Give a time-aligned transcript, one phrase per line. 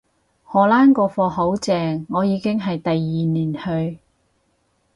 [0.43, 2.95] 荷蘭個課好正，我已經係第二
[3.31, 3.99] 年去